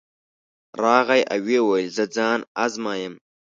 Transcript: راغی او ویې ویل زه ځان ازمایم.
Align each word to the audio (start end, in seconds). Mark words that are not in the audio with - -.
راغی 0.81 1.21
او 1.33 1.39
ویې 1.45 1.59
ویل 1.67 1.87
زه 1.97 2.05
ځان 2.15 2.39
ازمایم. 2.65 3.13